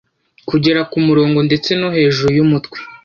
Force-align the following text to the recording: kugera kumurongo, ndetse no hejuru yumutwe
kugera 0.49 0.81
kumurongo, 0.91 1.39
ndetse 1.47 1.69
no 1.79 1.89
hejuru 1.95 2.29
yumutwe 2.37 2.77